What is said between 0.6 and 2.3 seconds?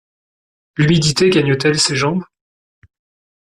L'humidité gagne-t-elle ses jambes?